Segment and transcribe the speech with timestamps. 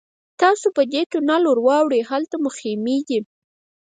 [0.41, 3.19] تاسو په دې تونل ورواوړئ هلته مو خیمې دي.